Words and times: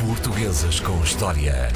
Portuguesas 0.00 0.80
com 0.80 0.98
História. 1.04 1.68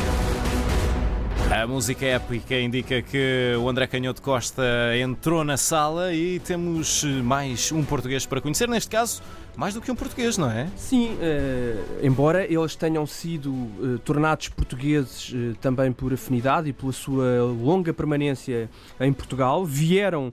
A 1.50 1.66
música 1.66 2.06
épica 2.06 2.58
indica 2.58 3.02
que 3.02 3.54
o 3.60 3.68
André 3.68 3.86
Canhoto 3.86 4.22
Costa 4.22 4.62
entrou 4.98 5.44
na 5.44 5.58
sala 5.58 6.14
e 6.14 6.40
temos 6.40 7.04
mais 7.22 7.70
um 7.70 7.84
português 7.84 8.24
para 8.24 8.40
conhecer, 8.40 8.66
neste 8.66 8.88
caso, 8.88 9.22
mais 9.54 9.74
do 9.74 9.80
que 9.82 9.90
um 9.90 9.94
português, 9.94 10.38
não 10.38 10.50
é? 10.50 10.68
Sim, 10.74 11.18
eh, 11.20 11.76
embora 12.02 12.50
eles 12.50 12.74
tenham 12.74 13.06
sido 13.06 13.52
eh, 13.52 13.98
tornados 14.02 14.48
portugueses 14.48 15.30
eh, 15.34 15.54
também 15.60 15.92
por 15.92 16.10
afinidade 16.14 16.70
e 16.70 16.72
pela 16.72 16.92
sua 16.92 17.42
longa 17.42 17.92
permanência 17.92 18.70
em 18.98 19.12
Portugal, 19.12 19.66
vieram 19.66 20.32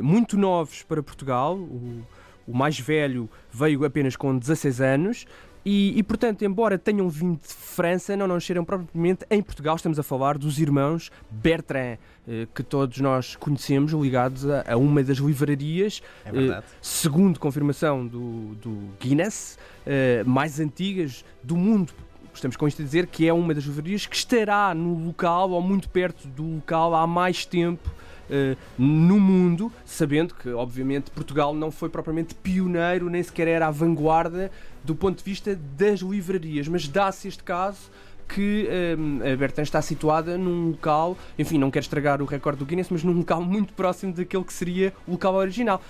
muito 0.00 0.36
novos 0.38 0.84
para 0.84 1.02
Portugal. 1.02 1.56
O, 1.56 2.02
o 2.46 2.56
mais 2.56 2.78
velho 2.78 3.28
veio 3.52 3.84
apenas 3.84 4.14
com 4.14 4.38
16 4.38 4.80
anos. 4.80 5.26
E, 5.68 5.98
e, 5.98 6.02
portanto, 6.04 6.44
embora 6.44 6.78
tenham 6.78 7.08
vindo 7.08 7.40
de 7.40 7.52
França, 7.52 8.16
não 8.16 8.28
nasceram 8.28 8.64
propriamente 8.64 9.26
em 9.28 9.42
Portugal. 9.42 9.74
Estamos 9.74 9.98
a 9.98 10.02
falar 10.04 10.38
dos 10.38 10.60
irmãos 10.60 11.10
Bertrand, 11.28 11.98
eh, 12.28 12.46
que 12.54 12.62
todos 12.62 13.00
nós 13.00 13.34
conhecemos, 13.34 13.90
ligados 13.90 14.48
a, 14.48 14.64
a 14.74 14.76
uma 14.76 15.02
das 15.02 15.18
livrarias, 15.18 16.00
É 16.24 16.28
eh, 16.28 16.62
segundo 16.80 17.40
confirmação 17.40 18.06
do, 18.06 18.54
do 18.62 18.78
Guinness, 19.00 19.58
eh, 19.84 20.22
mais 20.24 20.60
antigas 20.60 21.24
do 21.42 21.56
mundo. 21.56 21.92
Estamos 22.32 22.56
com 22.56 22.68
isto 22.68 22.80
a 22.80 22.84
dizer 22.84 23.08
que 23.08 23.26
é 23.26 23.32
uma 23.32 23.52
das 23.52 23.64
livrarias 23.64 24.06
que 24.06 24.14
estará 24.14 24.72
no 24.72 25.06
local 25.06 25.50
ou 25.50 25.60
muito 25.60 25.88
perto 25.88 26.28
do 26.28 26.44
local 26.44 26.94
há 26.94 27.08
mais 27.08 27.44
tempo 27.44 27.90
eh, 28.30 28.56
no 28.78 29.18
mundo, 29.18 29.72
sabendo 29.84 30.34
que, 30.34 30.50
obviamente, 30.50 31.10
Portugal 31.10 31.54
não 31.54 31.70
foi 31.70 31.88
propriamente 31.88 32.34
pioneiro, 32.34 33.08
nem 33.10 33.22
sequer 33.22 33.48
era 33.48 33.66
a 33.68 33.70
vanguarda 33.70 34.50
do 34.84 34.94
ponto 34.94 35.18
de 35.18 35.24
vista 35.24 35.58
das 35.76 36.00
livrarias, 36.00 36.68
mas 36.68 36.86
dá-se 36.86 37.28
este 37.28 37.42
caso 37.42 37.90
que 38.28 38.68
eh, 38.68 39.32
a 39.32 39.36
Bertrand 39.36 39.64
está 39.64 39.80
situada 39.80 40.36
num 40.36 40.70
local, 40.70 41.16
enfim, 41.38 41.58
não 41.58 41.70
quero 41.70 41.84
estragar 41.84 42.20
o 42.20 42.24
recorde 42.24 42.58
do 42.58 42.66
Guinness, 42.66 42.88
mas 42.90 43.04
num 43.04 43.12
local 43.12 43.40
muito 43.42 43.72
próximo 43.72 44.12
daquele 44.12 44.44
que 44.44 44.52
seria 44.52 44.92
o 45.06 45.12
local 45.12 45.34
original. 45.34 45.80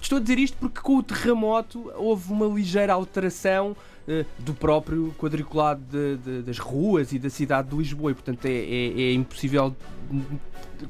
Estou 0.00 0.18
a 0.18 0.20
dizer 0.20 0.38
isto 0.38 0.56
porque 0.58 0.80
com 0.80 0.96
o 0.96 1.02
terremoto 1.02 1.92
houve 1.96 2.32
uma 2.32 2.46
ligeira 2.46 2.92
alteração 2.92 3.76
do 4.38 4.52
próprio 4.54 5.14
quadriculado 5.18 5.80
de- 5.90 6.16
de- 6.18 6.42
das 6.42 6.58
ruas 6.58 7.12
e 7.12 7.18
da 7.18 7.30
cidade 7.30 7.68
de 7.70 7.76
Lisboa. 7.76 8.10
E 8.10 8.14
portanto 8.14 8.44
é, 8.46 8.50
é- 8.52 9.00
é 9.02 9.12
impossível 9.14 9.74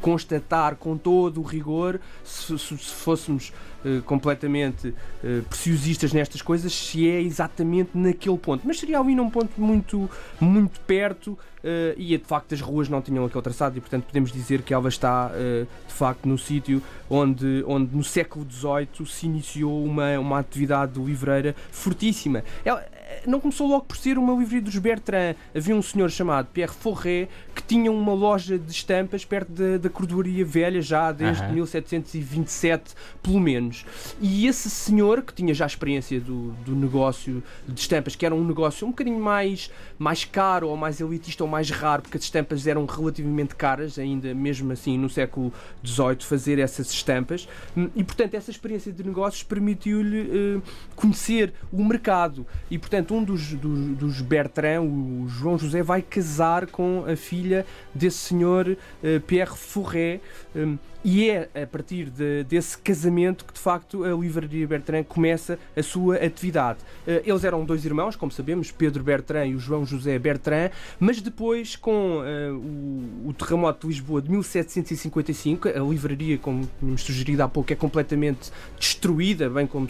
constatar 0.00 0.76
com 0.76 0.96
todo 0.96 1.40
o 1.40 1.44
rigor 1.44 2.00
se, 2.24 2.58
se- 2.58 2.76
se 2.78 2.94
fôssemos 2.94 3.52
eh, 3.84 4.00
completamente 4.06 4.94
eh, 5.22 5.42
preciosistas 5.48 6.12
nestas 6.12 6.40
coisas 6.42 6.72
se 6.72 7.08
é 7.08 7.20
exatamente 7.20 7.90
naquele 7.94 8.38
ponto. 8.38 8.66
Mas 8.66 8.78
seria 8.80 8.98
ali 8.98 9.14
num 9.14 9.28
ponto 9.30 9.52
muito 9.60 10.10
muito 10.40 10.80
perto 10.80 11.38
eh, 11.62 11.94
e 11.98 12.16
de 12.16 12.24
facto 12.24 12.54
as 12.54 12.60
ruas 12.60 12.88
não 12.88 13.00
tinham 13.02 13.24
aquele 13.26 13.42
traçado 13.42 13.76
e 13.76 13.80
portanto 13.80 14.04
podemos 14.04 14.32
dizer 14.32 14.62
que 14.62 14.72
ela 14.74 14.88
está 14.88 15.30
eh, 15.34 15.66
de 15.86 15.92
facto 15.94 16.26
no 16.26 16.38
sítio 16.38 16.82
onde, 17.08 17.62
onde 17.66 17.94
no 17.94 18.02
século 18.02 18.46
XVIII 18.50 19.06
se 19.06 19.26
iniciou 19.26 19.84
uma, 19.84 20.18
uma 20.18 20.38
atividade 20.38 20.98
livreira 20.98 21.54
fortíssima. 21.70 22.42
Ela, 22.64 22.80
eh, 22.80 23.03
não 23.26 23.40
começou 23.40 23.66
logo 23.66 23.84
por 23.84 23.96
ser 23.96 24.18
uma 24.18 24.32
livraria 24.34 24.62
dos 24.62 24.76
Bertrand. 24.78 25.34
Havia 25.54 25.74
um 25.74 25.82
senhor 25.82 26.10
chamado 26.10 26.48
Pierre 26.52 26.72
Forret 26.72 27.28
que 27.54 27.62
tinha 27.62 27.90
uma 27.90 28.12
loja 28.12 28.58
de 28.58 28.70
estampas 28.70 29.24
perto 29.24 29.52
da, 29.52 29.78
da 29.78 29.88
cordoaria 29.88 30.44
velha 30.44 30.82
já 30.82 31.12
desde 31.12 31.42
Aham. 31.44 31.54
1727, 31.54 32.94
pelo 33.22 33.40
menos. 33.40 33.84
E 34.20 34.46
esse 34.46 34.68
senhor, 34.68 35.22
que 35.22 35.32
tinha 35.32 35.54
já 35.54 35.66
experiência 35.66 36.20
do, 36.20 36.50
do 36.64 36.74
negócio 36.74 37.42
de 37.66 37.80
estampas, 37.80 38.16
que 38.16 38.26
era 38.26 38.34
um 38.34 38.44
negócio 38.44 38.86
um 38.86 38.90
bocadinho 38.90 39.20
mais, 39.20 39.70
mais 39.98 40.24
caro 40.24 40.68
ou 40.68 40.76
mais 40.76 41.00
elitista 41.00 41.44
ou 41.44 41.50
mais 41.50 41.70
raro, 41.70 42.02
porque 42.02 42.16
as 42.16 42.24
estampas 42.24 42.66
eram 42.66 42.84
relativamente 42.86 43.54
caras, 43.54 43.98
ainda 43.98 44.34
mesmo 44.34 44.72
assim 44.72 44.98
no 44.98 45.08
século 45.08 45.52
XVIII, 45.84 46.16
fazer 46.20 46.58
essas 46.58 46.90
estampas. 46.90 47.48
E 47.94 48.02
portanto, 48.02 48.34
essa 48.34 48.50
experiência 48.50 48.92
de 48.92 49.04
negócios 49.04 49.42
permitiu-lhe 49.42 50.58
eh, 50.58 50.60
conhecer 50.96 51.52
o 51.72 51.84
mercado. 51.84 52.46
E 52.70 52.78
portanto, 52.78 52.93
um 53.10 53.22
dos, 53.24 53.52
dos, 53.54 53.78
dos 53.96 54.20
Bertrand, 54.20 54.82
o 54.82 55.26
João 55.28 55.58
José, 55.58 55.82
vai 55.82 56.02
casar 56.02 56.66
com 56.66 57.04
a 57.06 57.16
filha 57.16 57.64
desse 57.94 58.18
senhor 58.18 58.76
eh, 59.02 59.18
Pierre 59.20 59.56
Forret. 59.56 60.20
hum, 60.54 60.78
e 61.06 61.28
é 61.28 61.50
a 61.62 61.66
partir 61.66 62.08
de- 62.08 62.44
desse 62.44 62.78
casamento 62.78 63.44
que 63.44 63.52
de 63.52 63.60
facto 63.60 64.04
a 64.04 64.12
livraria 64.18 64.66
Bertrand 64.66 65.04
começa 65.04 65.58
a 65.76 65.82
sua 65.82 66.16
atividade. 66.16 66.78
Eh, 67.06 67.22
Eles 67.26 67.44
eram 67.44 67.62
dois 67.64 67.84
irmãos, 67.84 68.16
como 68.16 68.32
sabemos, 68.32 68.70
Pedro 68.70 69.02
Bertrand 69.04 69.46
e 69.48 69.54
o 69.54 69.58
João 69.58 69.84
José 69.84 70.18
Bertrand, 70.18 70.70
mas 70.98 71.20
depois, 71.20 71.76
com 71.76 72.22
eh, 72.24 72.50
o, 72.50 73.28
o 73.28 73.34
terremoto 73.34 73.86
de 73.86 73.92
Lisboa 73.92 74.22
de 74.22 74.30
1755, 74.30 75.68
a 75.68 75.72
livraria, 75.80 76.38
como 76.38 76.68
tínhamos 76.80 77.02
sugerido 77.02 77.42
há 77.42 77.48
pouco, 77.48 77.70
é 77.72 77.76
completamente 77.76 78.50
destruída, 78.78 79.50
bem 79.50 79.66
como 79.66 79.86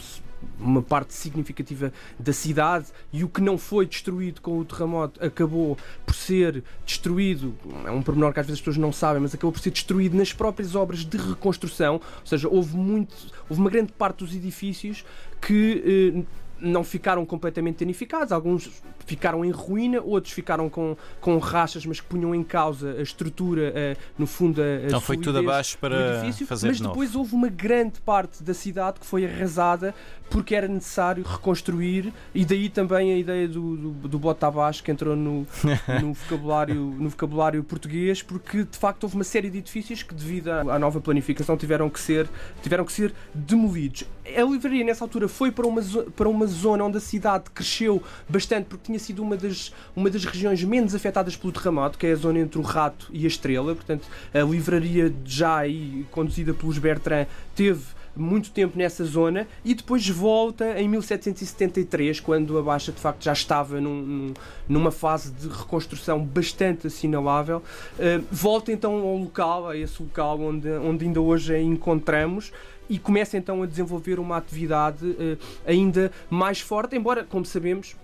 uma 0.59 0.81
parte 0.81 1.13
significativa 1.13 1.91
da 2.19 2.33
cidade 2.33 2.87
e 3.11 3.23
o 3.23 3.29
que 3.29 3.41
não 3.41 3.57
foi 3.57 3.85
destruído 3.85 4.41
com 4.41 4.59
o 4.59 4.65
terremoto 4.65 5.23
acabou 5.23 5.77
por 6.05 6.15
ser 6.15 6.63
destruído, 6.85 7.53
é 7.85 7.91
um 7.91 8.01
pormenor 8.01 8.33
que 8.33 8.39
às 8.39 8.45
vezes 8.45 8.59
as 8.59 8.61
pessoas 8.61 8.77
não 8.77 8.91
sabem, 8.91 9.21
mas 9.21 9.33
acabou 9.33 9.51
por 9.51 9.59
ser 9.59 9.71
destruído 9.71 10.15
nas 10.17 10.33
próprias 10.33 10.75
obras 10.75 11.05
de 11.05 11.17
reconstrução, 11.17 11.95
ou 11.95 12.25
seja, 12.25 12.47
houve 12.47 12.75
muito, 12.75 13.15
houve 13.49 13.61
uma 13.61 13.69
grande 13.69 13.91
parte 13.93 14.19
dos 14.19 14.35
edifícios 14.35 15.05
que 15.41 16.13
eh, 16.15 16.44
não 16.59 16.83
ficaram 16.83 17.25
completamente 17.25 17.79
danificados, 17.79 18.31
alguns 18.31 18.69
ficaram 19.05 19.43
em 19.43 19.51
ruína, 19.51 20.01
outros 20.01 20.33
ficaram 20.33 20.69
com, 20.69 20.95
com 21.19 21.37
rachas, 21.37 21.85
mas 21.85 21.99
que 21.99 22.07
punham 22.07 22.33
em 22.33 22.43
causa 22.43 22.91
a 22.93 23.01
estrutura, 23.01 23.71
eh, 23.75 23.97
no 24.17 24.25
fundo, 24.25 24.61
a, 24.61 24.65
a 24.65 24.87
Então 24.87 25.01
foi 25.01 25.17
tudo 25.17 25.39
abaixo 25.39 25.77
para 25.77 26.17
edifício, 26.17 26.47
fazer 26.47 26.67
mas 26.67 26.77
de 26.77 26.83
novo. 26.83 26.95
depois 26.95 27.15
houve 27.15 27.35
uma 27.35 27.49
grande 27.49 27.99
parte 28.01 28.41
da 28.43 28.53
cidade 28.53 28.99
que 28.99 29.05
foi 29.05 29.25
arrasada 29.25 29.93
porque 30.29 30.55
era 30.55 30.67
necessário 30.67 31.23
reconstruir 31.23 32.11
e 32.33 32.43
daí 32.43 32.69
também 32.69 33.13
a 33.13 33.17
ideia 33.17 33.47
do, 33.47 33.75
do, 33.75 34.07
do 34.07 34.19
bote 34.19 34.43
abaixo 34.43 34.83
que 34.83 34.91
entrou 34.91 35.15
no, 35.15 35.45
no, 36.01 36.13
vocabulário, 36.13 36.75
no 36.75 37.09
vocabulário 37.09 37.63
português 37.63 38.21
porque 38.23 38.63
de 38.63 38.77
facto 38.77 39.03
houve 39.03 39.15
uma 39.15 39.23
série 39.23 39.49
de 39.49 39.59
edifícios 39.59 40.01
que 40.01 40.13
devido 40.13 40.49
à, 40.49 40.61
à 40.61 40.79
nova 40.79 40.99
planificação 40.99 41.55
tiveram 41.55 41.89
que 41.89 41.99
ser, 41.99 42.27
tiveram 42.63 42.85
que 42.85 42.91
ser 42.91 43.13
demolidos. 43.33 44.05
A 44.25 44.41
livraria 44.41 44.83
nessa 44.83 45.03
altura 45.03 45.27
foi 45.27 45.51
para 45.51 45.67
uma, 45.67 45.81
para 46.15 46.27
uma 46.27 46.44
zona 46.45 46.83
onde 46.83 46.97
a 46.97 47.01
cidade 47.01 47.45
cresceu 47.53 48.01
bastante 48.27 48.65
porque 48.65 48.85
tinha 48.85 48.99
sido 48.99 49.21
uma 49.21 49.37
das, 49.37 49.73
uma 49.95 50.09
das 50.09 50.25
regiões 50.25 50.63
menos 50.63 50.93
afetadas 50.95 51.35
pelo 51.35 51.53
terremoto, 51.53 51.97
que 51.97 52.07
é 52.07 52.11
a 52.11 52.15
zona 52.15 52.39
entre 52.39 52.59
o 52.59 52.61
Rato 52.61 53.07
e 53.11 53.25
a 53.25 53.27
Estrela. 53.27 53.75
Portanto, 53.75 54.07
a 54.33 54.39
livraria 54.39 55.13
já 55.23 55.57
aí 55.57 56.05
conduzida 56.11 56.53
pelos 56.53 56.77
Bertrand 56.77 57.27
teve 57.55 57.94
muito 58.15 58.51
tempo 58.51 58.77
nessa 58.77 59.03
zona 59.03 59.47
e 59.63 59.73
depois 59.73 60.07
volta 60.07 60.79
em 60.79 60.87
1773, 60.87 62.19
quando 62.19 62.57
a 62.57 62.61
Baixa 62.61 62.91
de 62.91 62.99
facto 62.99 63.23
já 63.23 63.33
estava 63.33 63.79
num- 63.81 64.01
num- 64.01 64.33
numa 64.67 64.91
fase 64.91 65.31
de 65.31 65.47
reconstrução 65.47 66.23
bastante 66.23 66.87
assinalável. 66.87 67.61
Uh, 67.99 68.23
volta 68.31 68.71
então 68.71 68.93
ao 68.93 69.17
local, 69.17 69.67
a 69.69 69.77
esse 69.77 70.01
local 70.01 70.39
onde, 70.39 70.69
onde 70.69 71.05
ainda 71.05 71.21
hoje 71.21 71.53
a 71.53 71.61
encontramos. 71.61 72.51
E 72.87 72.99
começa 72.99 73.35
então 73.35 73.63
a 73.63 73.65
desenvolver 73.65 74.19
uma 74.19 74.37
atividade 74.37 75.05
uh, 75.05 75.37
ainda 75.65 76.11
mais 76.29 76.59
forte, 76.59 76.95
embora, 76.95 77.23
como 77.23 77.43
sabemos, 77.43 77.95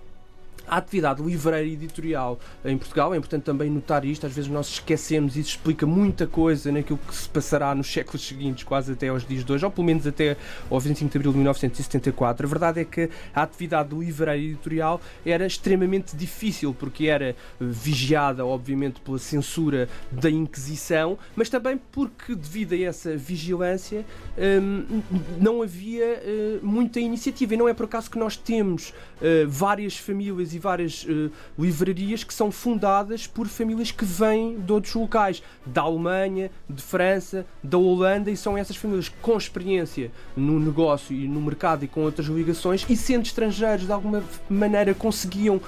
a 0.66 0.76
atividade 0.76 1.22
livreira 1.22 1.66
e 1.66 1.72
editorial 1.72 2.38
em 2.64 2.76
Portugal, 2.78 3.14
é 3.14 3.16
importante 3.16 3.42
também 3.42 3.70
notar 3.70 4.04
isto, 4.04 4.26
às 4.26 4.32
vezes 4.32 4.50
nós 4.50 4.68
esquecemos 4.68 5.36
isso 5.36 5.50
explica 5.50 5.86
muita 5.86 6.26
coisa 6.26 6.72
naquilo 6.72 6.98
que 6.98 7.14
se 7.14 7.28
passará 7.28 7.74
nos 7.74 7.92
séculos 7.92 8.26
seguintes, 8.26 8.64
quase 8.64 8.92
até 8.92 9.08
aos 9.08 9.26
dias 9.26 9.44
de 9.44 9.52
hoje, 9.52 9.64
ou 9.64 9.70
pelo 9.70 9.86
menos 9.86 10.06
até 10.06 10.36
ao 10.70 10.80
25 10.80 11.10
de 11.10 11.18
abril 11.18 11.32
de 11.32 11.38
1974. 11.38 12.46
A 12.46 12.48
verdade 12.48 12.80
é 12.80 12.84
que 12.84 13.10
a 13.34 13.42
atividade 13.42 13.94
livreira 13.94 14.36
e 14.36 14.46
editorial 14.46 15.00
era 15.24 15.46
extremamente 15.46 16.16
difícil, 16.16 16.74
porque 16.74 17.06
era 17.06 17.36
vigiada, 17.60 18.44
obviamente, 18.44 19.00
pela 19.00 19.18
censura 19.18 19.88
da 20.10 20.30
Inquisição, 20.30 21.18
mas 21.36 21.48
também 21.48 21.80
porque, 21.90 22.34
devido 22.34 22.72
a 22.72 22.78
essa 22.78 23.16
vigilância, 23.16 24.04
hum, 24.38 25.02
não 25.40 25.62
havia 25.62 26.04
eh, 26.04 26.58
muita 26.62 27.00
iniciativa. 27.00 27.54
E 27.54 27.56
não 27.56 27.68
é 27.68 27.74
por 27.74 27.84
acaso 27.84 28.10
que 28.10 28.18
nós 28.18 28.36
temos 28.36 28.92
eh, 29.20 29.44
várias 29.46 29.96
famílias 29.96 30.51
e 30.54 30.58
várias 30.58 31.06
eh, 31.08 31.30
livrarias 31.58 32.24
que 32.24 32.32
são 32.32 32.50
fundadas 32.50 33.26
por 33.26 33.46
famílias 33.46 33.90
que 33.90 34.04
vêm 34.04 34.58
de 34.58 34.72
outros 34.72 34.94
locais, 34.94 35.42
da 35.64 35.82
Alemanha, 35.82 36.50
de 36.68 36.82
França, 36.82 37.46
da 37.62 37.78
Holanda, 37.78 38.30
e 38.30 38.36
são 38.36 38.56
essas 38.56 38.76
famílias 38.76 39.08
com 39.08 39.36
experiência 39.36 40.10
no 40.36 40.58
negócio 40.58 41.14
e 41.14 41.26
no 41.28 41.40
mercado 41.40 41.84
e 41.84 41.88
com 41.88 42.02
outras 42.02 42.26
ligações, 42.26 42.84
e 42.88 42.96
sendo 42.96 43.26
estrangeiros, 43.26 43.86
de 43.86 43.92
alguma 43.92 44.22
maneira 44.48 44.94
conseguiam 44.94 45.60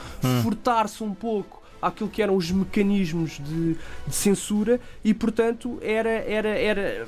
furtar-se 0.43 1.03
um 1.03 1.15
pouco 1.15 1.63
àquilo 1.81 2.09
que 2.09 2.23
eram 2.23 2.37
os 2.37 2.51
mecanismos 2.51 3.39
de, 3.39 3.77
de 4.07 4.15
censura 4.15 4.81
e 5.05 5.13
portanto 5.13 5.79
era, 5.83 6.11
era, 6.11 6.49
era, 6.49 7.07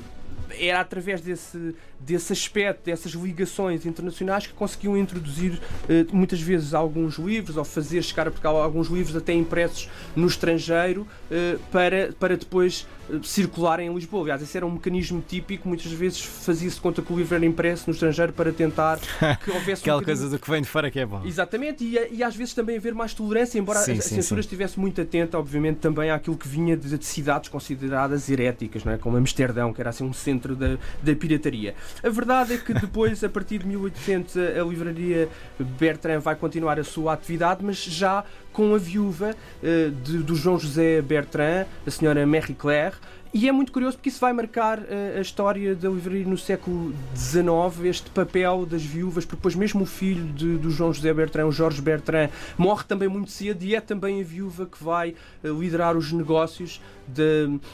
era 0.59 0.79
através 0.79 1.19
desse, 1.21 1.75
desse 1.99 2.31
aspecto, 2.31 2.85
dessas 2.85 3.11
ligações 3.13 3.85
internacionais 3.85 4.47
que 4.47 4.53
conseguiam 4.53 4.97
introduzir 4.97 5.59
eh, 5.89 6.05
muitas 6.11 6.39
vezes 6.39 6.73
alguns 6.73 7.17
livros 7.17 7.57
ou 7.57 7.65
fazer 7.65 8.01
chegar 8.03 8.27
a 8.27 8.31
Portugal 8.31 8.61
alguns 8.61 8.87
livros 8.87 9.15
até 9.15 9.33
impressos 9.33 9.89
no 10.15 10.27
estrangeiro 10.27 11.07
eh, 11.31 11.57
para, 11.71 12.13
para 12.19 12.37
depois 12.37 12.87
eh, 13.09 13.19
circular 13.23 13.79
em 13.79 13.93
Lisboa. 13.93 14.23
Aliás, 14.23 14.41
esse 14.41 14.55
era 14.55 14.65
um 14.65 14.71
mecanismo 14.71 15.23
típico, 15.27 15.67
muitas 15.67 15.91
vezes 15.91 16.21
fazia-se 16.23 16.79
conta 16.79 17.01
que 17.01 17.11
o 17.11 17.17
livro 17.17 17.35
era 17.35 17.45
impresso 17.45 17.85
no 17.87 17.93
estrangeiro 17.93 18.33
para 18.33 18.51
tentar 18.51 18.99
que 19.43 19.51
houvesse 19.51 19.81
Aquela 19.81 20.01
um 20.01 20.03
coisa 20.03 20.29
do 20.29 20.37
que 20.37 20.49
vem 20.49 20.61
de 20.61 20.67
fora 20.67 20.91
que 20.91 20.99
é 20.99 21.05
bom. 21.05 21.25
Exatamente, 21.25 21.83
e, 21.83 22.15
e, 22.15 22.23
às 22.23 22.35
vezes 22.35 22.53
também 22.53 22.77
haver 22.77 22.93
mais 22.93 23.13
tolerância, 23.13 23.57
embora 23.57 23.79
sim, 23.79 23.93
a, 23.93 23.95
a 23.95 24.01
sim, 24.01 24.15
censura 24.15 24.41
sim. 24.41 24.45
estivesse 24.45 24.79
muito 24.79 25.01
atenta, 25.01 25.37
obviamente, 25.37 25.77
também 25.77 26.11
àquilo 26.11 26.37
que 26.37 26.47
vinha 26.47 26.77
de, 26.77 26.97
de 26.97 27.05
cidades 27.05 27.49
consideradas 27.49 28.29
heréticas, 28.29 28.83
não 28.83 28.93
é? 28.93 28.97
como 28.97 29.17
Amsterdão, 29.17 29.73
que 29.73 29.81
era 29.81 29.89
assim 29.89 30.03
um 30.03 30.13
centro 30.13 30.55
da, 30.55 30.77
da 31.01 31.15
pirataria. 31.15 31.75
A 32.03 32.09
verdade 32.09 32.53
é 32.53 32.57
que 32.57 32.73
depois, 32.73 33.23
a 33.23 33.29
partir 33.29 33.59
de 33.59 33.67
1800, 33.67 34.37
a, 34.37 34.63
livraria 34.63 35.29
Bertrand 35.59 36.19
vai 36.19 36.35
continuar 36.35 36.79
a 36.79 36.83
sua 36.83 37.13
atividade, 37.13 37.63
mas 37.63 37.77
já 37.77 38.23
com 38.51 38.73
a 38.73 38.77
viúva 38.77 39.35
uh, 39.61 39.91
de, 39.91 40.19
do 40.19 40.35
João 40.35 40.59
José 40.59 41.01
Bertrand, 41.01 41.65
a 41.85 41.91
senhora 41.91 42.25
Marie 42.25 42.55
Claire, 42.55 42.95
e 43.33 43.47
é 43.47 43.51
muito 43.51 43.71
curioso 43.71 43.97
porque 43.97 44.09
isso 44.09 44.19
vai 44.19 44.33
marcar 44.33 44.79
uh, 44.79 45.17
a 45.17 45.21
história 45.21 45.75
da 45.75 45.89
livraria 45.89 46.25
no 46.25 46.37
século 46.37 46.93
XIX, 47.15 47.85
este 47.85 48.09
papel 48.09 48.65
das 48.65 48.83
viúvas, 48.83 49.25
porque 49.25 49.37
depois 49.37 49.55
mesmo 49.55 49.83
o 49.83 49.85
filho 49.85 50.25
de, 50.33 50.57
do 50.57 50.69
João 50.69 50.93
José 50.93 51.13
Bertrand, 51.13 51.47
o 51.47 51.51
Jorge 51.51 51.81
Bertrand, 51.81 52.29
morre 52.57 52.83
também 52.87 53.07
muito 53.07 53.31
cedo 53.31 53.63
e 53.63 53.75
é 53.75 53.81
também 53.81 54.21
a 54.21 54.23
viúva 54.23 54.65
que 54.65 54.81
vai 54.83 55.15
uh, 55.43 55.59
liderar 55.59 55.97
os 55.97 56.11
negócios 56.11 56.81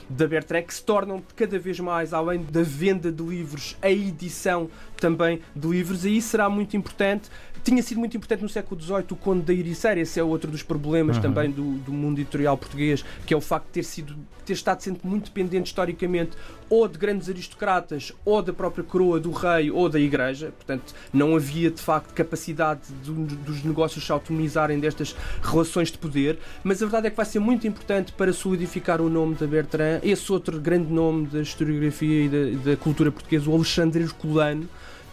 da 0.09 0.27
Bertrand, 0.27 0.61
que 0.63 0.73
se 0.73 0.83
tornam 0.83 1.23
cada 1.35 1.57
vez 1.57 1.79
mais, 1.79 2.13
além 2.13 2.43
da 2.43 2.61
venda 2.61 3.11
de 3.11 3.23
livros, 3.23 3.75
a 3.81 3.89
edição 3.89 4.69
também 5.03 5.41
de 5.53 5.67
livros, 5.67 6.05
e 6.05 6.15
isso 6.15 6.29
será 6.29 6.49
muito 6.49 6.77
importante. 6.77 7.29
Tinha 7.61 7.83
sido 7.83 7.99
muito 7.99 8.15
importante 8.15 8.41
no 8.41 8.49
século 8.49 8.79
XVIII 8.79 9.05
o 9.11 9.15
Conde 9.15 9.41
da 9.41 9.53
Ericeira, 9.53 9.99
esse 9.99 10.17
é 10.17 10.23
outro 10.23 10.49
dos 10.49 10.63
problemas 10.63 11.17
uhum. 11.17 11.21
também 11.21 11.51
do, 11.51 11.73
do, 11.79 11.91
mundo 11.91 12.19
editorial 12.19 12.57
português, 12.57 13.03
que 13.25 13.33
é 13.33 13.37
o 13.37 13.41
facto 13.41 13.65
de 13.67 13.71
ter, 13.71 13.83
sido, 13.83 14.15
ter 14.45 14.53
estado 14.53 14.81
sempre 14.81 15.07
muito 15.07 15.25
dependente 15.25 15.67
historicamente 15.67 16.37
ou 16.69 16.87
de 16.87 16.97
grandes 16.97 17.29
aristocratas, 17.29 18.11
ou 18.25 18.41
da 18.41 18.51
própria 18.51 18.83
coroa 18.83 19.19
do 19.19 19.31
rei, 19.31 19.69
ou 19.69 19.87
da 19.87 19.99
igreja. 19.99 20.51
Portanto, 20.57 20.93
não 21.13 21.35
havia 21.35 21.69
de 21.69 21.81
facto 21.81 22.13
capacidade 22.13 22.81
do, 23.03 23.13
dos 23.13 23.63
negócios 23.63 24.05
se 24.05 24.11
autonomizarem 24.11 24.79
destas 24.79 25.15
relações 25.41 25.91
de 25.91 25.97
poder. 25.97 26.39
Mas 26.63 26.81
a 26.81 26.85
verdade 26.85 27.07
é 27.07 27.09
que 27.09 27.17
vai 27.17 27.25
ser 27.25 27.39
muito 27.39 27.67
importante 27.67 28.11
para 28.13 28.33
solidificar 28.33 29.01
o 29.01 29.09
nome 29.09 29.35
da 29.35 29.45
Bertrand, 29.45 29.99
esse 30.01 30.31
outro 30.31 30.59
grande 30.59 30.91
nome 30.91 31.27
da 31.27 31.41
historiografia 31.41 32.25
e 32.25 32.29
da, 32.29 32.71
da 32.71 32.77
cultura 32.77 33.11
portuguesa, 33.11 33.49
o 33.49 33.55
Alexandre 33.55 34.03
Herculano 34.03 34.67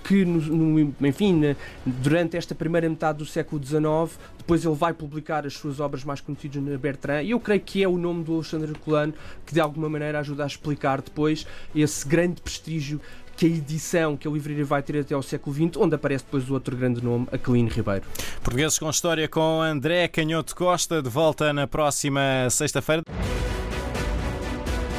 que, 0.05 0.25
no, 0.25 0.41
no, 0.41 0.95
enfim, 1.07 1.35
na, 1.35 1.57
durante 1.85 2.37
esta 2.37 2.55
primeira 2.55 2.89
metade 2.89 3.19
do 3.19 3.27
século 3.27 3.63
XIX, 3.65 4.19
depois 4.39 4.65
ele 4.65 4.75
vai 4.75 4.93
publicar 4.93 5.47
as 5.47 5.55
suas 5.55 5.81
obras 5.81 6.05
mais 6.05 6.21
conhecidas 6.21 6.63
na 6.63 6.77
Bertrand, 6.77 7.23
e 7.23 7.31
eu 7.31 7.41
creio 7.41 7.61
que 7.61 7.83
é 7.83 7.89
o 7.89 7.97
nome 7.97 8.25
do 8.25 8.35
Alexandre 8.35 8.71
Herculano 8.71 9.15
que 9.47 9.55
de 9.55 9.61
alguma 9.61 9.89
maneira 9.89 10.19
ajuda 10.21 10.45
a 10.45 10.47
explicar 10.47 11.01
depois 11.01 11.47
esse 11.75 12.07
grande 12.07 12.41
prestígio 12.41 13.01
que 13.37 13.47
a 13.47 13.49
edição 13.49 14.19
que 14.19 14.29
a 14.29 14.31
livraria 14.31 14.65
vai 14.67 14.83
ter 14.83 15.01
até 15.01 15.15
ao 15.15 15.23
século 15.23 15.57
XX, 15.57 15.79
onde 15.79 15.95
aparece 15.95 16.25
depois 16.25 16.49
o 16.51 16.53
outro 16.53 16.77
grande 16.77 17.03
nome, 17.03 17.27
Aquilino 17.33 17.71
Ribeiro. 17.71 18.05
Portugueses 18.43 18.79
com 18.79 18.91
História 18.91 19.27
com 19.29 19.63
André 19.63 20.09
Canhoto 20.09 20.55
Costa, 20.55 21.01
de 21.01 21.09
volta 21.09 21.51
na 21.51 21.67
próxima 21.67 22.21
sexta-feira. 22.51 23.03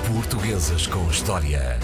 Portuguesas 0.07 0.87
com 0.87 1.07
História. 1.09 1.79